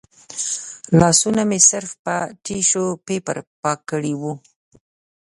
لاسونه 0.99 1.41
مې 1.49 1.59
صرف 1.69 1.91
په 2.05 2.15
ټیشو 2.45 2.85
پیپر 3.07 3.37
پاک 3.61 3.79
کړي 3.91 4.13
و. 4.21 4.23